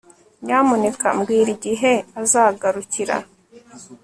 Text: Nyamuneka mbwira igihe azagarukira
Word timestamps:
Nyamuneka 0.45 1.07
mbwira 1.17 1.49
igihe 1.57 1.91
azagarukira 2.21 3.15